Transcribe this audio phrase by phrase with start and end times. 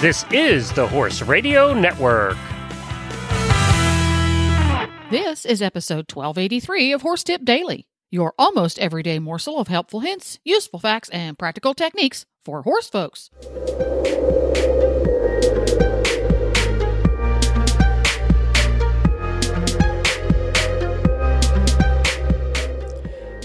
[0.00, 2.38] This is the Horse Radio Network.
[5.10, 10.38] This is episode 1283 of Horse Tip Daily, your almost everyday morsel of helpful hints,
[10.42, 13.28] useful facts, and practical techniques for horse folks.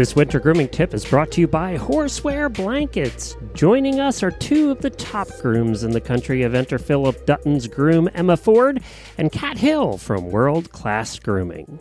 [0.00, 3.36] This winter grooming tip is brought to you by Horseware Blankets.
[3.52, 8.08] Joining us are two of the top grooms in the country eventer Philip Dutton's groom
[8.14, 8.82] Emma Ford
[9.18, 11.78] and Kat Hill from World Class Grooming.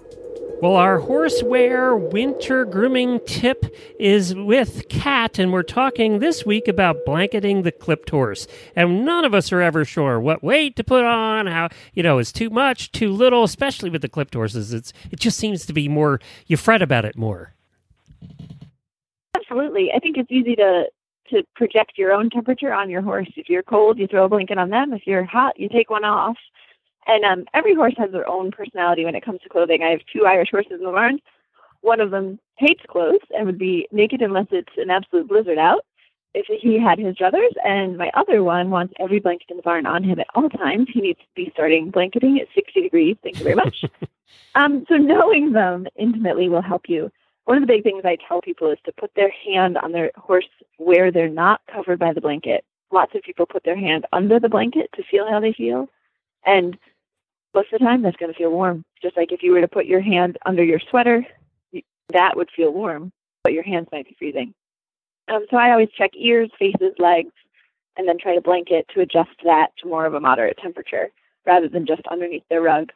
[0.61, 7.05] Well, our Horseware winter grooming tip is with Kat, and we're talking this week about
[7.05, 8.47] blanketing the clipped horse.
[8.75, 12.19] And none of us are ever sure what weight to put on, how, you know,
[12.19, 14.73] is too much, too little, especially with the clipped horses.
[14.73, 17.53] It's, it just seems to be more, you fret about it more.
[19.49, 19.91] Absolutely.
[19.93, 20.85] I think it's easy to
[21.31, 23.29] to project your own temperature on your horse.
[23.35, 24.93] If you're cold, you throw a blanket on them.
[24.93, 26.37] If you're hot, you take one off.
[27.05, 29.83] And um, every horse has their own personality when it comes to clothing.
[29.83, 31.19] I have two Irish horses in the barn.
[31.81, 35.85] One of them hates clothes and would be naked unless it's an absolute blizzard out
[36.33, 37.53] if he had his druthers.
[37.63, 40.87] And my other one wants every blanket in the barn on him at all times.
[40.91, 43.17] He needs to be starting blanketing at 60 degrees.
[43.21, 43.85] Thank you very much.
[44.55, 47.11] um, so knowing them intimately will help you
[47.45, 50.11] one of the big things I tell people is to put their hand on their
[50.15, 52.63] horse where they're not covered by the blanket.
[52.91, 55.89] Lots of people put their hand under the blanket to feel how they feel.
[56.45, 56.77] And
[57.53, 58.85] most of the time, that's going to feel warm.
[59.01, 61.25] Just like if you were to put your hand under your sweater,
[62.13, 63.11] that would feel warm,
[63.43, 64.53] but your hands might be freezing.
[65.27, 67.31] Um, so I always check ears, faces, legs,
[67.97, 71.09] and then try to blanket to adjust that to more of a moderate temperature
[71.45, 72.91] rather than just underneath their rug.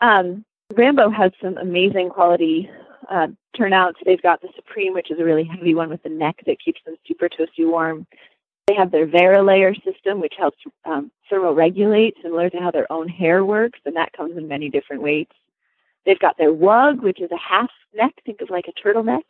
[0.00, 0.44] Um,
[0.74, 2.70] Rambo has some amazing quality
[3.08, 3.98] uh, turnouts.
[4.04, 6.80] They've got the Supreme, which is a really heavy one with the neck that keeps
[6.84, 8.06] them super toasty warm.
[8.66, 13.44] They have their Vari-Layer system, which helps um, thermoregulate, similar to how their own hair
[13.44, 15.32] works, and that comes in many different weights.
[16.04, 18.14] They've got their Wug, which is a half neck.
[18.24, 19.24] Think of like a turtleneck.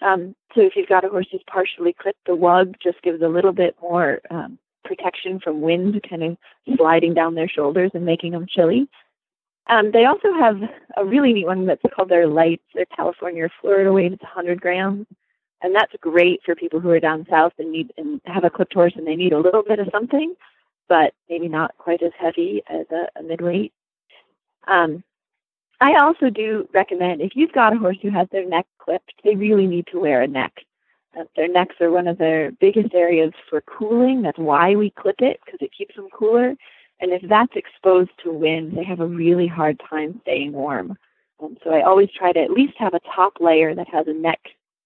[0.00, 3.28] Um, so if you've got a horse who's partially clipped, the Wug just gives a
[3.28, 6.36] little bit more um, protection from wind kind of
[6.76, 8.88] sliding down their shoulders and making them chilly.
[9.68, 10.60] Um, they also have
[10.96, 12.64] a really neat one that's called their lights.
[12.74, 14.12] Their California Florida weight.
[14.12, 15.06] It's 100 grams,
[15.62, 18.74] and that's great for people who are down south and need and have a clipped
[18.74, 20.34] horse and they need a little bit of something,
[20.88, 23.72] but maybe not quite as heavy as a, a midweight.
[24.66, 25.04] Um,
[25.80, 29.34] I also do recommend if you've got a horse who has their neck clipped, they
[29.34, 30.52] really need to wear a neck.
[31.18, 34.22] Uh, their necks are one of their biggest areas for cooling.
[34.22, 36.54] That's why we clip it because it keeps them cooler.
[37.02, 40.96] And if that's exposed to wind, they have a really hard time staying warm.
[41.42, 44.12] Um, so I always try to at least have a top layer that has a
[44.12, 44.38] neck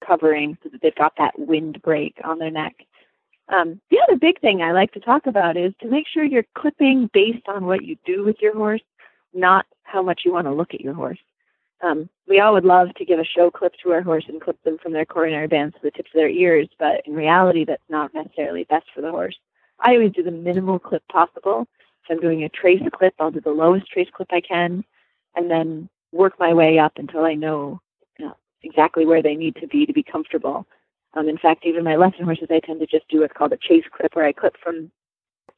[0.04, 2.74] covering so that they've got that wind break on their neck.
[3.48, 6.46] Um, the other big thing I like to talk about is to make sure you're
[6.54, 8.82] clipping based on what you do with your horse,
[9.34, 11.20] not how much you want to look at your horse.
[11.82, 14.60] Um, we all would love to give a show clip to our horse and clip
[14.62, 17.82] them from their coronary bands to the tips of their ears, but in reality, that's
[17.90, 19.36] not necessarily best for the horse.
[19.78, 21.68] I always do the minimal clip possible
[22.08, 24.84] if I'm doing a trace clip, I'll do the lowest trace clip I can,
[25.34, 27.80] and then work my way up until I know
[28.18, 30.66] you know, exactly where they need to be to be comfortable.
[31.14, 33.56] Um, in fact, even my lesson horses, I tend to just do what's called a
[33.56, 34.90] chase clip, where I clip from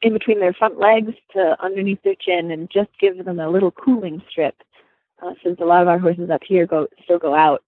[0.00, 3.72] in between their front legs to underneath their chin, and just give them a little
[3.72, 4.54] cooling strip.
[5.20, 7.62] Uh, since a lot of our horses up here go still go out,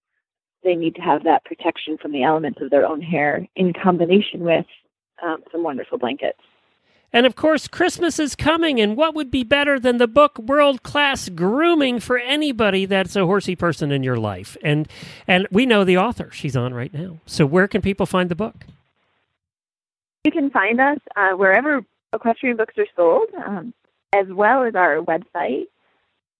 [0.63, 4.39] they need to have that protection from the elements of their own hair in combination
[4.39, 4.65] with
[5.21, 6.39] um, some wonderful blankets.
[7.13, 10.81] And of course, Christmas is coming, and what would be better than the book World
[10.83, 14.55] Class Grooming for anybody that's a horsey person in your life?
[14.63, 14.87] And
[15.27, 17.19] and we know the author; she's on right now.
[17.25, 18.65] So, where can people find the book?
[20.23, 21.81] You can find us uh, wherever
[22.13, 23.73] equestrian books are sold, um,
[24.13, 25.65] as well as our website.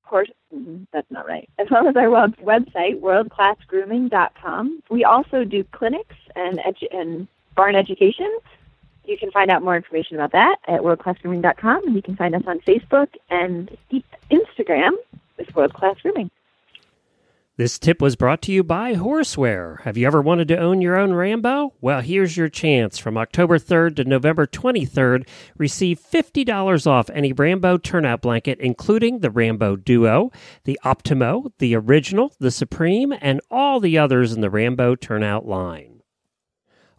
[0.04, 1.50] Horse, mm, that's not right.
[1.58, 4.84] As well as our web- website, worldclassgrooming.com.
[4.90, 8.30] We also do clinics and edu- and barn education
[9.06, 12.44] you can find out more information about that at worldclassgrooming.com, and you can find us
[12.48, 13.76] on Facebook and
[14.32, 14.92] Instagram
[15.38, 16.30] with World Class Grooming.
[17.58, 19.82] This tip was brought to you by Horseware.
[19.82, 21.74] Have you ever wanted to own your own Rambo?
[21.80, 22.98] Well, here's your chance.
[22.98, 25.28] From October 3rd to November 23rd,
[25.58, 30.32] receive $50 off any Rambo turnout blanket, including the Rambo Duo,
[30.64, 35.91] the Optimo, the Original, the Supreme, and all the others in the Rambo turnout line.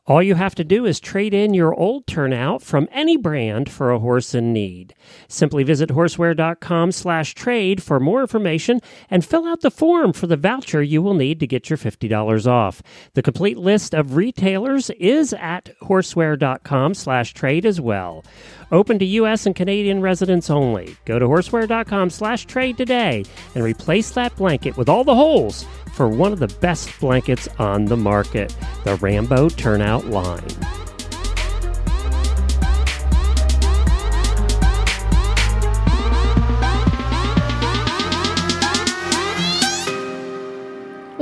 [0.05, 3.93] All you have to do is trade in your old turnout from any brand for
[3.93, 4.95] a horse in need.
[5.29, 10.37] Simply visit horseware.com slash trade for more information and fill out the form for the
[10.37, 12.83] voucher you will need to get your $50 off.
[13.15, 18.25] The complete list of retailers is at horseware.com slash trade as well.
[18.73, 19.47] Open to U.S.
[19.47, 20.97] and Canadian residents only.
[21.05, 23.23] Go to horseware.com slash trade today
[23.55, 27.85] and replace that blanket with all the holes for one of the best blankets on
[27.85, 30.73] the market, the Rambo Turnout line.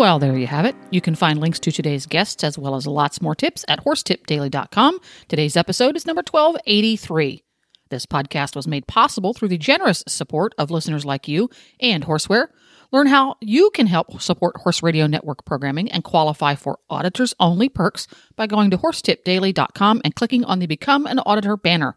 [0.01, 0.75] Well, there you have it.
[0.91, 4.99] You can find links to today's guests as well as lots more tips at horsetipdaily.com.
[5.29, 7.45] Today's episode is number 1283.
[7.91, 11.51] This podcast was made possible through the generous support of listeners like you
[11.81, 12.47] and Horseware.
[12.93, 17.69] Learn how you can help support Horse Radio Network programming and qualify for auditors only
[17.69, 21.97] perks by going to horsetipdaily.com and clicking on the Become an Auditor banner.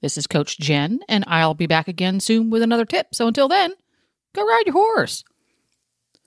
[0.00, 3.08] This is Coach Jen, and I'll be back again soon with another tip.
[3.12, 3.74] So until then,
[4.32, 5.24] go ride your horse.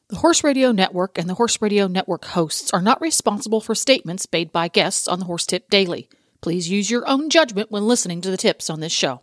[0.10, 4.28] The Horse Radio Network and the Horse Radio Network hosts are not responsible for statements
[4.32, 6.10] made by guests on the Horse Tip Daily.
[6.42, 9.22] Please use your own judgment when listening to the tips on this show.